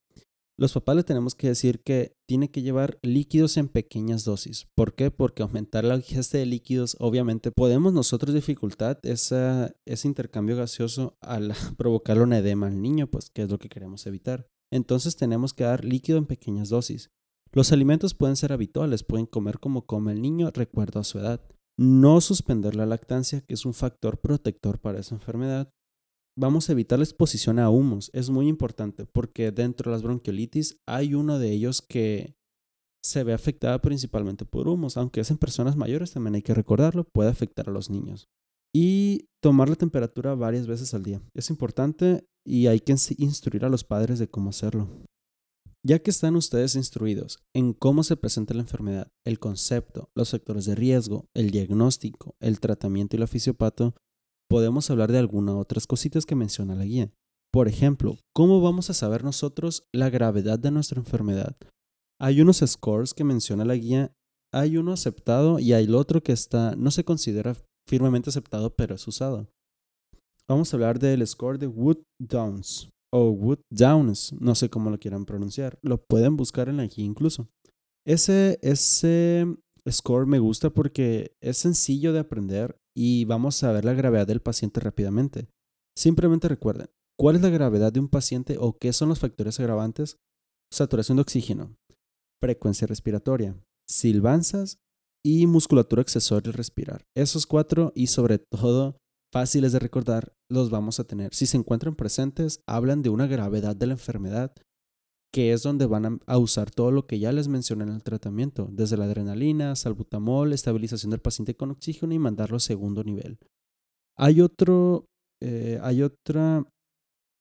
Los 0.58 0.72
papás 0.72 0.96
le 0.96 1.04
tenemos 1.04 1.36
que 1.36 1.50
decir 1.50 1.84
que 1.84 2.16
tiene 2.30 2.50
que 2.50 2.62
llevar 2.62 2.98
líquidos 3.02 3.58
en 3.58 3.68
pequeñas 3.68 4.24
dosis. 4.24 4.68
¿Por 4.74 4.96
qué? 4.96 5.12
Porque 5.12 5.44
aumentar 5.44 5.84
la 5.84 5.98
ingesta 5.98 6.38
de 6.38 6.46
líquidos, 6.46 6.96
obviamente, 7.02 7.52
podemos 7.52 7.92
nosotros 7.92 8.34
dificultar 8.34 9.00
ese 9.04 9.74
intercambio 10.06 10.56
gaseoso 10.56 11.18
al 11.20 11.54
provocar 11.78 12.22
un 12.22 12.32
edema 12.32 12.68
al 12.68 12.82
niño, 12.82 13.08
pues 13.08 13.30
que 13.30 13.42
es 13.42 13.50
lo 13.50 13.60
que 13.60 13.68
queremos 13.68 14.06
evitar. 14.08 14.48
Entonces 14.72 15.18
tenemos 15.18 15.54
que 15.54 15.66
dar 15.66 15.84
líquido 15.84 16.18
en 16.18 16.26
pequeñas 16.26 16.70
dosis. 16.70 17.12
Los 17.56 17.72
alimentos 17.72 18.14
pueden 18.14 18.36
ser 18.36 18.52
habituales, 18.52 19.04
pueden 19.04 19.26
comer 19.26 19.60
como 19.60 19.86
come 19.86 20.12
el 20.12 20.22
niño, 20.22 20.52
recuerdo 20.54 21.00
a 21.00 21.04
su 21.06 21.20
edad. 21.20 21.42
No 21.78 22.22
suspender 22.22 22.76
la 22.76 22.86
lactancia, 22.86 23.42
que 23.42 23.54
es 23.54 23.66
un 23.66 23.74
factor 23.74 24.20
protector 24.20 24.80
para 24.80 25.00
esa 25.00 25.16
enfermedad 25.16 25.72
vamos 26.38 26.70
a 26.70 26.74
evitar 26.74 27.00
la 27.00 27.06
exposición 27.06 27.60
a 27.60 27.70
humos. 27.70 28.10
Es 28.14 28.30
muy 28.30 28.48
importante 28.48 29.06
porque 29.06 29.52
dentro 29.52 29.90
de 29.90 29.96
las 29.96 30.04
bronquiolitis 30.04 30.78
hay 30.86 31.16
uno 31.16 31.40
de 31.40 31.52
ellos 31.52 31.82
que 31.82 32.36
se 33.04 33.24
ve 33.24 33.34
afectada 33.34 33.80
principalmente 33.82 34.46
por 34.46 34.68
humos, 34.68 34.98
aunque 34.98 35.22
es 35.22 35.30
en 35.30 35.38
personas 35.38 35.76
mayores, 35.76 36.12
también 36.12 36.36
hay 36.36 36.42
que 36.42 36.56
recordarlo, 36.56 37.04
puede 37.04 37.30
afectar 37.30 37.70
a 37.70 37.72
los 37.72 37.90
niños. 37.90 38.28
Y 38.74 39.30
tomar 39.42 39.70
la 39.70 39.76
temperatura 39.76 40.36
varias 40.36 40.68
veces 40.68 40.94
al 40.94 41.04
día. 41.04 41.22
Es 41.34 41.50
importante 41.50 42.26
y 42.46 42.68
hay 42.68 42.80
que 42.80 42.96
instruir 43.18 43.64
a 43.64 43.70
los 43.70 43.84
padres 43.84 44.20
de 44.20 44.28
cómo 44.28 44.50
hacerlo. 44.50 44.90
Ya 45.88 46.00
que 46.00 46.10
están 46.10 46.36
ustedes 46.36 46.74
instruidos 46.74 47.38
en 47.54 47.74
cómo 47.74 48.04
se 48.04 48.18
presenta 48.18 48.56
la 48.56 48.62
enfermedad, 48.62 49.12
el 49.24 49.38
concepto, 49.38 50.10
los 50.16 50.32
factores 50.32 50.66
de 50.66 50.74
riesgo, 50.74 51.30
el 51.36 51.52
diagnóstico, 51.52 52.36
el 52.40 52.60
tratamiento 52.60 53.16
y 53.16 53.22
el 53.22 53.28
fisiopato, 53.28 53.94
podemos 54.50 54.90
hablar 54.90 55.12
de 55.12 55.20
algunas 55.20 55.54
otras 55.54 55.86
cositas 55.86 56.26
que 56.26 56.34
menciona 56.34 56.74
la 56.74 56.86
guía. 56.86 57.14
Por 57.54 57.68
ejemplo, 57.68 58.18
¿cómo 58.34 58.62
vamos 58.62 58.90
a 58.90 58.96
saber 58.96 59.24
nosotros 59.24 59.84
la 59.94 60.10
gravedad 60.10 60.58
de 60.58 60.72
nuestra 60.72 61.00
enfermedad? 61.00 61.56
Hay 62.20 62.42
unos 62.42 62.64
scores 62.66 63.14
que 63.14 63.24
menciona 63.24 63.64
la 63.64 63.76
guía, 63.76 64.12
hay 64.52 64.78
uno 64.78 64.92
aceptado 64.92 65.60
y 65.60 65.74
hay 65.74 65.84
el 65.84 65.94
otro 65.94 66.24
que 66.24 66.32
está, 66.32 66.76
no 66.76 66.90
se 66.90 67.06
considera 67.06 67.56
firmemente 67.88 68.32
aceptado, 68.32 68.76
pero 68.76 68.96
es 68.96 69.08
usado. 69.08 69.52
Vamos 70.48 70.74
a 70.74 70.78
hablar 70.78 70.98
del 70.98 71.26
score 71.28 71.60
de 71.60 71.68
Wood 71.68 72.00
Downs 72.20 72.90
o 73.14 73.30
Wood 73.30 73.60
Downs, 73.72 74.34
no 74.40 74.56
sé 74.56 74.70
cómo 74.70 74.90
lo 74.90 75.00
quieran 75.00 75.26
pronunciar, 75.26 75.80
lo 75.82 76.04
pueden 76.04 76.38
buscar 76.38 76.70
en 76.70 76.78
la 76.78 76.86
guía 76.86 77.06
incluso. 77.06 77.50
Ese, 78.06 78.60
ese 78.62 79.46
score 79.90 80.28
me 80.28 80.40
gusta 80.40 80.70
porque 80.70 81.36
es 81.42 81.58
sencillo 81.58 82.14
de 82.14 82.20
aprender 82.20 82.78
y 82.96 83.26
vamos 83.26 83.64
a 83.64 83.72
ver 83.72 83.86
la 83.86 83.94
gravedad 83.94 84.28
del 84.28 84.42
paciente 84.42 84.80
rápidamente. 84.80 85.48
Simplemente 85.98 86.48
recuerden, 86.48 86.88
¿cuál 87.18 87.36
es 87.38 87.42
la 87.42 87.50
gravedad 87.50 87.92
de 87.92 88.00
un 88.00 88.10
paciente 88.10 88.58
o 88.60 88.78
qué 88.78 88.94
son 88.94 89.10
los 89.10 89.20
factores 89.20 89.60
agravantes? 89.60 90.18
Saturación 90.72 91.18
de 91.18 91.22
oxígeno, 91.22 91.76
frecuencia 92.42 92.88
respiratoria, 92.88 93.58
silbanzas 93.88 94.80
y 95.26 95.48
musculatura 95.48 96.02
accesoria 96.02 96.50
al 96.50 96.54
respirar. 96.54 97.06
Esos 97.16 97.46
cuatro 97.46 97.92
y 97.96 98.08
sobre 98.08 98.40
todo 98.40 98.98
fáciles 99.36 99.74
de 99.74 99.80
recordar 99.80 100.34
los 100.50 100.70
vamos 100.70 101.02
a 101.02 101.04
tener. 101.04 101.36
Si 101.36 101.46
se 101.46 101.58
encuentran 101.58 101.98
presentes, 101.98 102.62
hablan 102.66 103.02
de 103.02 103.10
una 103.10 103.28
gravedad 103.28 103.76
de 103.76 103.88
la 103.88 103.92
enfermedad 103.92 104.56
que 105.34 105.52
es 105.52 105.62
donde 105.62 105.88
van 105.88 106.22
a 106.26 106.38
usar 106.38 106.72
todo 106.72 106.90
lo 106.92 107.06
que 107.06 107.20
ya 107.20 107.34
les 107.34 107.50
mencioné 107.50 107.84
en 107.84 107.90
el 107.90 108.02
tratamiento, 108.02 108.70
desde 108.72 108.96
la 108.96 109.04
adrenalina, 109.04 109.76
salbutamol, 109.76 110.54
estabilización 110.54 111.12
del 111.12 111.20
paciente 111.20 111.54
con 111.54 111.72
oxígeno 111.72 112.14
y 112.14 112.20
mandarlo 112.20 112.56
a 112.56 112.62
segundo 112.62 113.04
nivel. 113.04 113.38
Hay, 114.18 114.40
otro, 114.40 115.10
eh, 115.44 115.80
hay 115.84 116.02
otra 116.02 116.64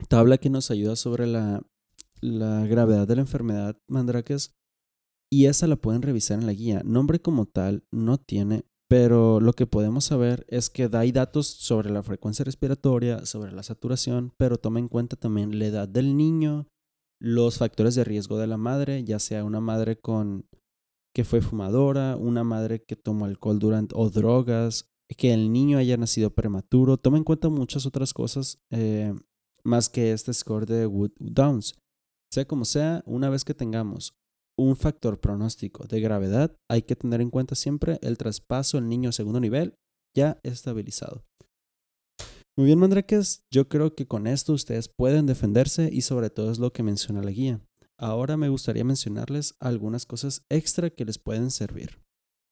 tabla 0.09 0.39
que 0.39 0.51
nos 0.51 0.73
ayuda 0.73 0.97
sobre 0.97 1.29
la, 1.29 1.63
la 2.21 2.67
gravedad 2.67 3.07
de 3.07 3.15
la 3.15 3.23
enfermedad 3.23 3.77
mandráqueas 3.89 4.51
y 5.31 5.47
esa 5.47 5.69
la 5.69 5.77
pueden 5.77 6.03
revisar 6.03 6.41
en 6.41 6.47
la 6.47 6.55
guía. 6.55 6.83
Nombre 6.85 7.21
como 7.21 7.47
tal 7.47 7.85
no 7.93 8.19
tiene, 8.19 8.65
pero 8.95 9.41
lo 9.41 9.55
que 9.55 9.67
podemos 9.67 10.05
saber 10.05 10.47
es 10.49 10.71
que 10.71 10.89
da 10.89 11.05
datos 11.07 11.49
sobre 11.49 11.91
la 11.91 12.05
frecuencia 12.05 12.45
respiratoria, 12.45 13.27
sobre 13.27 13.51
la 13.51 13.65
saturación, 13.65 14.33
pero 14.37 14.57
toma 14.57 14.79
en 14.79 14.87
cuenta 14.87 15.17
también 15.17 15.59
la 15.59 15.65
edad 15.65 15.89
del 15.89 16.17
niño, 16.17 16.69
los 17.21 17.59
factores 17.59 17.97
de 17.97 18.05
riesgo 18.05 18.39
de 18.39 18.47
la 18.47 18.57
madre, 18.57 19.03
ya 19.03 19.19
sea 19.19 19.43
una 19.43 19.61
madre 19.61 19.97
con 19.97 20.47
que 21.13 21.25
fue 21.25 21.41
fumadora, 21.41 22.17
una 22.17 22.45
madre 22.45 22.85
que 22.85 22.95
tomó 22.95 23.25
alcohol 23.25 23.59
durante 23.59 23.97
o 23.99 24.11
drogas, 24.11 24.89
que 25.19 25.35
el 25.35 25.53
niño 25.53 25.79
haya 25.79 25.97
nacido 25.97 26.31
prematuro. 26.31 26.97
Toma 26.97 27.19
en 27.19 27.25
cuenta 27.25 27.49
muchas 27.49 27.87
otras 27.87 28.15
cosas 28.15 28.63
eh, 28.71 29.13
más 29.65 29.89
que 29.89 30.13
este 30.13 30.33
score 30.33 30.67
de 30.67 30.87
Wood 30.87 31.15
Downs. 31.19 31.75
Sea 32.31 32.45
como 32.47 32.65
sea, 32.65 33.03
una 33.07 33.29
vez 33.29 33.45
que 33.45 33.55
tengamos 33.55 34.15
un 34.59 34.77
factor 34.77 35.21
pronóstico 35.21 35.87
de 35.87 36.01
gravedad, 36.01 36.57
hay 36.71 36.83
que 36.83 36.97
tener 36.97 37.21
en 37.21 37.31
cuenta 37.31 37.55
siempre 37.55 37.99
el 38.03 38.19
traspaso 38.19 38.77
del 38.77 38.89
niño 38.89 39.09
a 39.09 39.13
segundo 39.13 39.41
nivel 39.41 39.75
ya 40.17 40.39
estabilizado. 40.43 41.25
Muy 42.57 42.67
bien, 42.67 42.79
Mandraques, 42.79 43.43
yo 43.53 43.69
creo 43.69 43.97
que 43.97 44.07
con 44.07 44.29
esto 44.29 44.53
ustedes 44.53 44.89
pueden 44.89 45.27
defenderse 45.27 45.91
y 45.93 46.03
sobre 46.03 46.31
todo 46.31 46.53
es 46.53 46.59
lo 46.59 46.73
que 46.73 46.85
menciona 46.85 47.21
la 47.21 47.33
guía. 47.33 47.61
Ahora 47.99 48.37
me 48.37 48.49
gustaría 48.49 48.85
mencionarles 48.85 49.55
algunas 49.61 50.07
cosas 50.07 50.43
extra 50.49 50.91
que 50.91 51.05
les 51.05 51.19
pueden 51.19 51.51
servir. 51.51 52.01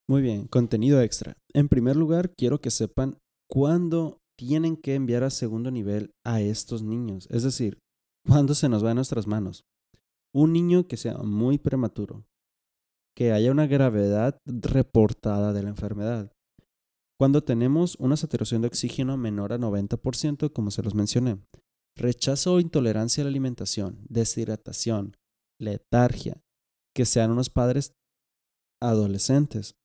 Muy 0.09 0.23
bien, 0.23 0.49
contenido 0.49 1.01
extra. 1.01 1.37
En 1.55 1.69
primer 1.69 1.95
lugar, 1.95 2.33
quiero 2.37 2.61
que 2.61 2.71
sepan 2.71 3.19
cuándo 3.49 4.19
tienen 4.37 4.77
que 4.77 4.97
enviar 4.97 5.23
a 5.23 5.31
segundo 5.31 5.71
nivel 5.71 6.11
a 6.25 6.41
estos 6.41 6.83
niños, 6.83 7.29
es 7.31 7.45
decir, 7.45 7.79
cuándo 8.27 8.55
se 8.55 8.69
nos 8.69 8.85
va 8.85 8.91
a 8.91 8.95
nuestras 8.95 9.27
manos. 9.27 9.63
Un 10.35 10.53
niño 10.53 10.87
que 10.87 10.97
sea 10.97 11.19
muy 11.19 11.59
prematuro, 11.59 12.25
que 13.15 13.33
haya 13.33 13.51
una 13.51 13.67
gravedad 13.67 14.39
reportada 14.47 15.53
de 15.53 15.63
la 15.63 15.69
enfermedad, 15.69 16.33
cuando 17.23 17.45
tenemos 17.45 17.95
una 18.01 18.17
saturación 18.17 18.63
de 18.63 18.67
oxígeno 18.67 19.17
menor 19.17 19.53
a 19.53 19.59
90%, 19.59 20.53
como 20.53 20.73
se 20.73 20.83
los 20.83 20.97
mencioné. 20.97 21.39
Rechazo 21.97 22.55
o 22.55 22.61
intolerancia 22.61 23.23
a 23.23 23.25
la 23.25 23.29
alimentación, 23.29 24.01
deshidratación, 24.09 25.17
letargia, 25.61 26.43
que 26.93 27.05
sean 27.05 27.31
unos 27.31 27.49
padres 27.49 27.95
adolescentes, 28.81 29.77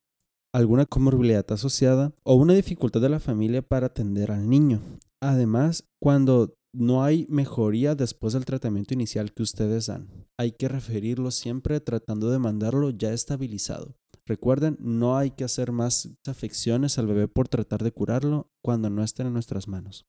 alguna 0.52 0.88
comorbilidad 0.88 1.46
asociada 1.52 2.12
o 2.24 2.34
una 2.34 2.54
dificultad 2.54 3.02
de 3.02 3.10
la 3.10 3.20
familia 3.20 3.62
para 3.62 3.86
atender 3.86 4.32
al 4.32 4.50
niño. 4.50 4.82
Además, 5.22 5.84
cuando 6.02 6.56
no 6.78 7.04
hay 7.04 7.26
mejoría 7.28 7.96
después 7.96 8.34
del 8.34 8.46
tratamiento 8.46 8.94
inicial 8.94 9.34
que 9.34 9.42
ustedes 9.42 9.88
dan, 9.88 10.28
hay 10.38 10.52
que 10.52 10.68
referirlo 10.68 11.32
siempre 11.32 11.80
tratando 11.80 12.30
de 12.30 12.38
mandarlo 12.38 12.92
ya 12.92 13.14
estabilizado. 13.14 13.96
Recuerden, 14.28 14.78
no 14.80 15.18
hay 15.18 15.32
que 15.32 15.44
hacer 15.44 15.72
más 15.72 16.10
afecciones 16.28 17.00
al 17.00 17.08
bebé 17.08 17.28
por 17.28 17.48
tratar 17.48 17.84
de 17.84 17.92
curarlo 17.92 18.52
cuando 18.62 18.90
no 18.90 19.04
estén 19.04 19.28
en 19.28 19.34
nuestras 19.34 19.68
manos. 19.68 20.06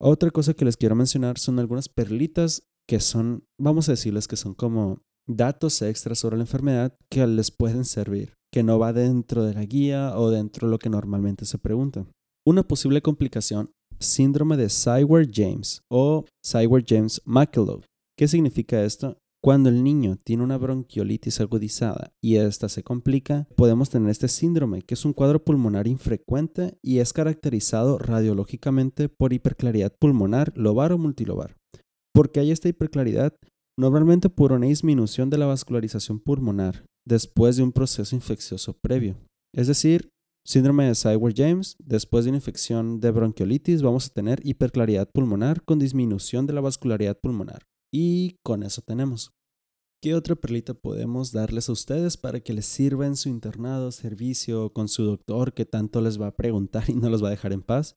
Otra 0.00 0.30
cosa 0.30 0.54
que 0.54 0.64
les 0.64 0.76
quiero 0.76 0.96
mencionar 0.96 1.38
son 1.38 1.58
algunas 1.58 1.88
perlitas 1.88 2.64
que 2.88 2.98
son, 2.98 3.44
vamos 3.60 3.88
a 3.88 3.92
decirles 3.92 4.26
que 4.26 4.36
son 4.36 4.54
como 4.54 5.02
datos 5.28 5.82
extras 5.82 6.18
sobre 6.18 6.36
la 6.36 6.44
enfermedad 6.44 6.96
que 7.10 7.26
les 7.26 7.50
pueden 7.50 7.84
servir, 7.84 8.34
que 8.52 8.62
no 8.62 8.78
va 8.78 8.92
dentro 8.92 9.44
de 9.44 9.54
la 9.54 9.64
guía 9.64 10.18
o 10.18 10.30
dentro 10.30 10.66
de 10.66 10.72
lo 10.72 10.78
que 10.78 10.88
normalmente 10.88 11.44
se 11.44 11.58
pregunta. 11.58 12.06
Una 12.46 12.66
posible 12.66 13.02
complicación, 13.02 13.70
síndrome 13.98 14.56
de 14.56 14.68
Cyward-James 14.68 15.82
o 15.90 16.24
Cyward-James-Makelow. 16.42 17.82
¿Qué 18.16 18.28
significa 18.28 18.82
esto? 18.84 19.16
Cuando 19.40 19.68
el 19.68 19.84
niño 19.84 20.16
tiene 20.24 20.42
una 20.42 20.58
bronquiolitis 20.58 21.40
agudizada 21.40 22.12
y 22.20 22.36
esta 22.36 22.68
se 22.68 22.82
complica, 22.82 23.46
podemos 23.54 23.88
tener 23.88 24.10
este 24.10 24.26
síndrome, 24.26 24.82
que 24.82 24.94
es 24.94 25.04
un 25.04 25.12
cuadro 25.12 25.44
pulmonar 25.44 25.86
infrecuente 25.86 26.76
y 26.82 26.98
es 26.98 27.12
caracterizado 27.12 27.98
radiológicamente 27.98 29.08
por 29.08 29.32
hiperclaridad 29.32 29.94
pulmonar 29.96 30.52
lobar 30.56 30.92
o 30.92 30.98
multilobar. 30.98 31.56
¿Por 32.12 32.32
qué 32.32 32.40
hay 32.40 32.50
esta 32.50 32.68
hiperclaridad? 32.68 33.36
Normalmente 33.78 34.28
por 34.28 34.50
una 34.50 34.66
disminución 34.66 35.30
de 35.30 35.38
la 35.38 35.46
vascularización 35.46 36.18
pulmonar 36.18 36.84
después 37.06 37.56
de 37.56 37.62
un 37.62 37.70
proceso 37.70 38.16
infeccioso 38.16 38.76
previo. 38.82 39.16
Es 39.54 39.68
decir, 39.68 40.10
síndrome 40.48 40.86
de 40.86 40.94
Cyward-James, 40.94 41.76
después 41.78 42.24
de 42.24 42.30
una 42.30 42.38
infección 42.38 43.00
de 43.00 43.10
bronquiolitis 43.10 43.82
vamos 43.82 44.06
a 44.06 44.14
tener 44.14 44.40
hiperclaridad 44.46 45.10
pulmonar 45.10 45.62
con 45.62 45.78
disminución 45.78 46.46
de 46.46 46.54
la 46.54 46.62
vascularidad 46.62 47.20
pulmonar. 47.20 47.66
Y 47.92 48.36
con 48.42 48.62
eso 48.62 48.80
tenemos. 48.80 49.34
¿Qué 50.02 50.14
otra 50.14 50.36
perlita 50.36 50.72
podemos 50.72 51.32
darles 51.32 51.68
a 51.68 51.72
ustedes 51.72 52.16
para 52.16 52.40
que 52.40 52.54
les 52.54 52.64
sirva 52.64 53.06
en 53.06 53.16
su 53.16 53.28
internado, 53.28 53.92
servicio, 53.92 54.72
con 54.72 54.88
su 54.88 55.02
doctor 55.02 55.52
que 55.52 55.66
tanto 55.66 56.00
les 56.00 56.18
va 56.18 56.28
a 56.28 56.36
preguntar 56.36 56.88
y 56.88 56.94
no 56.94 57.10
los 57.10 57.22
va 57.22 57.28
a 57.28 57.32
dejar 57.32 57.52
en 57.52 57.60
paz? 57.60 57.96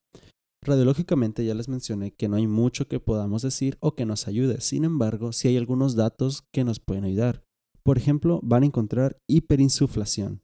Radiológicamente 0.62 1.46
ya 1.46 1.56
les 1.56 1.70
mencioné 1.70 2.12
que 2.12 2.28
no 2.28 2.36
hay 2.36 2.48
mucho 2.48 2.90
que 2.90 3.00
podamos 3.00 3.44
decir 3.44 3.78
o 3.80 3.96
que 3.96 4.06
nos 4.06 4.28
ayude, 4.28 4.60
sin 4.60 4.84
embargo, 4.84 5.32
sí 5.32 5.48
hay 5.48 5.56
algunos 5.56 5.96
datos 5.96 6.44
que 6.52 6.66
nos 6.66 6.82
pueden 6.82 7.06
ayudar. 7.06 7.46
Por 7.82 7.98
ejemplo, 7.98 8.42
van 8.44 8.64
a 8.64 8.66
encontrar 8.66 9.18
hiperinsuflación 9.28 10.42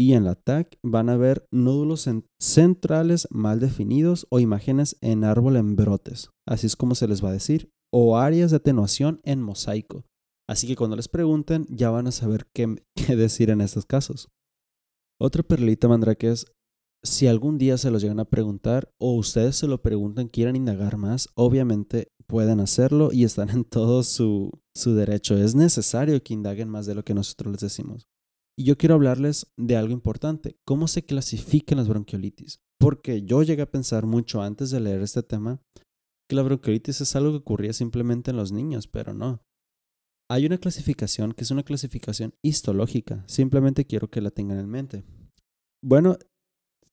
y 0.00 0.12
en 0.12 0.24
la 0.24 0.36
TAC 0.36 0.78
van 0.82 1.08
a 1.08 1.16
ver 1.16 1.46
nódulos 1.50 2.08
centrales 2.38 3.26
mal 3.30 3.58
definidos 3.58 4.26
o 4.30 4.38
imágenes 4.38 4.96
en 5.00 5.24
árbol 5.24 5.56
en 5.56 5.74
brotes, 5.74 6.30
así 6.46 6.66
es 6.66 6.76
como 6.76 6.94
se 6.94 7.08
les 7.08 7.22
va 7.22 7.30
a 7.30 7.32
decir, 7.32 7.70
o 7.92 8.16
áreas 8.16 8.50
de 8.50 8.58
atenuación 8.58 9.20
en 9.24 9.42
mosaico. 9.42 10.04
Así 10.48 10.66
que 10.66 10.76
cuando 10.76 10.96
les 10.96 11.08
pregunten 11.08 11.66
ya 11.68 11.90
van 11.90 12.06
a 12.06 12.12
saber 12.12 12.46
qué, 12.54 12.76
decir 13.16 13.50
en 13.50 13.60
estos 13.60 13.84
casos. 13.84 14.28
Otra 15.20 15.42
perlita 15.42 15.88
mandrake 15.88 16.30
es 16.30 16.46
si 17.04 17.26
algún 17.26 17.58
día 17.58 17.76
se 17.76 17.90
los 17.90 18.02
llegan 18.02 18.20
a 18.20 18.24
preguntar 18.24 18.90
o 18.98 19.14
ustedes 19.14 19.56
se 19.56 19.66
lo 19.66 19.82
preguntan, 19.82 20.28
quieran 20.28 20.56
indagar 20.56 20.96
más, 20.96 21.28
obviamente 21.34 22.08
pueden 22.26 22.60
hacerlo 22.60 23.10
y 23.12 23.24
están 23.24 23.50
en 23.50 23.64
todo 23.64 24.02
su, 24.02 24.50
su 24.76 24.94
derecho. 24.94 25.36
Es 25.36 25.54
necesario 25.54 26.22
que 26.22 26.34
indaguen 26.34 26.68
más 26.68 26.86
de 26.86 26.94
lo 26.94 27.04
que 27.04 27.14
nosotros 27.14 27.52
les 27.52 27.60
decimos. 27.60 28.08
Y 28.58 28.64
yo 28.64 28.76
quiero 28.76 28.96
hablarles 28.96 29.52
de 29.56 29.76
algo 29.76 29.92
importante, 29.92 30.56
cómo 30.66 30.88
se 30.88 31.04
clasifican 31.04 31.78
las 31.78 31.88
bronquiolitis. 31.88 32.60
Porque 32.80 33.22
yo 33.22 33.42
llegué 33.42 33.62
a 33.62 33.70
pensar 33.70 34.06
mucho 34.06 34.42
antes 34.42 34.70
de 34.70 34.80
leer 34.80 35.00
este 35.02 35.22
tema 35.22 35.62
que 36.28 36.36
la 36.36 36.42
bronquiolitis 36.42 37.00
es 37.00 37.16
algo 37.16 37.30
que 37.30 37.38
ocurría 37.38 37.72
simplemente 37.72 38.32
en 38.32 38.36
los 38.36 38.52
niños, 38.52 38.88
pero 38.88 39.14
no. 39.14 39.42
Hay 40.30 40.44
una 40.44 40.58
clasificación 40.58 41.32
que 41.32 41.44
es 41.44 41.50
una 41.50 41.62
clasificación 41.62 42.34
histológica, 42.42 43.24
simplemente 43.26 43.86
quiero 43.86 44.10
que 44.10 44.20
la 44.20 44.30
tengan 44.30 44.58
en 44.58 44.68
mente. 44.68 45.04
Bueno, 45.82 46.18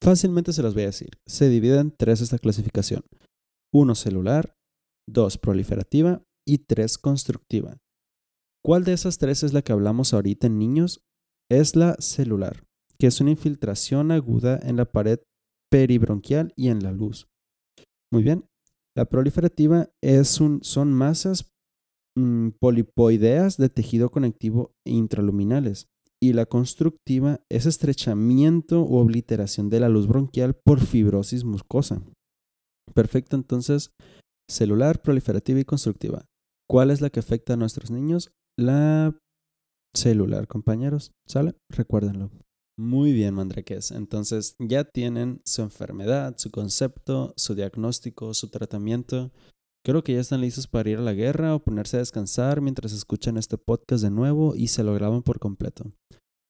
Fácilmente 0.02 0.54
se 0.54 0.62
las 0.62 0.74
voy 0.74 0.84
a 0.84 0.88
decir. 0.88 1.18
Se 1.26 1.50
divide 1.50 1.80
en 1.80 1.92
tres 1.92 2.22
esta 2.22 2.38
clasificación. 2.38 3.04
Uno 3.74 3.96
celular, 3.96 4.56
dos 5.10 5.38
proliferativa 5.38 6.24
y 6.48 6.60
tres 6.60 6.98
constructiva. 6.98 7.78
¿Cuál 8.64 8.84
de 8.84 8.94
esas 8.94 9.18
tres 9.18 9.44
es 9.44 9.54
la 9.54 9.62
que 9.62 9.72
hablamos 9.72 10.14
ahorita 10.14 10.48
en 10.48 10.60
niños? 10.60 11.04
Es 11.52 11.76
la 11.76 11.96
celular, 12.00 12.64
que 13.00 13.08
es 13.08 13.22
una 13.22 13.32
infiltración 13.32 14.12
aguda 14.12 14.60
en 14.64 14.78
la 14.78 14.86
pared 14.86 15.20
peribronquial 15.72 16.54
y 16.56 16.70
en 16.70 16.84
la 16.84 16.92
luz. 16.92 17.28
Muy 18.12 18.24
bien. 18.24 18.46
La 18.98 19.06
proliferativa 19.06 19.90
es 20.02 20.40
un, 20.40 20.64
son 20.64 20.94
masas 20.94 21.52
mm, 22.18 22.50
polipoideas 22.60 23.58
de 23.58 23.70
tejido 23.70 24.10
conectivo 24.10 24.72
intraluminales 24.86 25.88
y 26.22 26.34
la 26.34 26.46
constructiva 26.46 27.42
es 27.50 27.66
estrechamiento 27.66 28.82
o 28.82 29.00
obliteración 29.00 29.70
de 29.70 29.82
la 29.82 29.90
luz 29.90 30.08
bronquial 30.08 30.56
por 30.56 30.80
fibrosis 30.80 31.44
muscosa. 31.44 32.02
Perfecto, 32.94 33.36
entonces, 33.36 33.92
celular, 34.50 35.02
proliferativa 35.02 35.60
y 35.60 35.66
constructiva. 35.66 36.26
¿Cuál 36.70 36.90
es 36.90 37.02
la 37.02 37.10
que 37.10 37.20
afecta 37.20 37.54
a 37.54 37.58
nuestros 37.58 37.92
niños? 37.92 38.32
La 38.58 39.16
celular, 39.96 40.48
compañeros. 40.48 41.12
¿Sale? 41.28 41.56
Recuérdenlo. 41.70 42.30
Muy 42.78 43.14
bien, 43.14 43.34
mandraques. 43.34 43.92
Entonces 43.92 44.56
ya 44.60 44.84
tienen 44.84 45.42
su 45.46 45.62
enfermedad, 45.62 46.36
su 46.38 46.52
concepto, 46.52 47.34
su 47.38 47.56
diagnóstico, 47.56 48.34
su 48.34 48.50
tratamiento. 48.50 49.32
Creo 49.86 50.04
que 50.04 50.14
ya 50.14 50.20
están 50.20 50.42
listos 50.42 50.68
para 50.68 50.90
ir 50.90 50.98
a 50.98 51.02
la 51.02 51.14
guerra 51.14 51.56
o 51.56 51.64
ponerse 51.64 51.98
a 51.98 52.00
descansar 52.00 52.60
mientras 52.60 52.92
escuchan 52.92 53.38
este 53.38 53.58
podcast 53.58 54.04
de 54.04 54.12
nuevo 54.12 54.56
y 54.56 54.68
se 54.68 54.84
lo 54.84 54.94
graban 54.94 55.24
por 55.24 55.40
completo. 55.40 55.86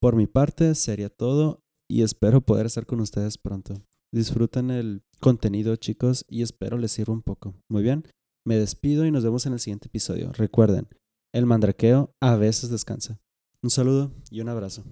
Por 0.01 0.15
mi 0.15 0.25
parte, 0.25 0.73
sería 0.73 1.09
todo 1.09 1.59
y 1.89 2.01
espero 2.01 2.41
poder 2.41 2.65
estar 2.65 2.85
con 2.85 3.01
ustedes 3.01 3.37
pronto. 3.37 3.75
Disfruten 4.11 4.71
el 4.71 5.03
contenido, 5.19 5.75
chicos, 5.75 6.25
y 6.29 6.41
espero 6.41 6.77
les 6.77 6.93
sirva 6.93 7.13
un 7.13 7.21
poco. 7.21 7.53
Muy 7.69 7.83
bien, 7.83 8.03
me 8.45 8.57
despido 8.57 9.05
y 9.05 9.11
nos 9.11 9.23
vemos 9.23 9.45
en 9.45 9.53
el 9.53 9.59
siguiente 9.59 9.87
episodio. 9.87 10.31
Recuerden, 10.33 10.87
el 11.33 11.45
mandraqueo 11.45 12.11
a 12.21 12.35
veces 12.35 12.69
descansa. 12.69 13.19
Un 13.65 13.71
saludo 13.71 14.11
y 14.29 14.41
un 14.41 14.49
abrazo. 14.49 14.83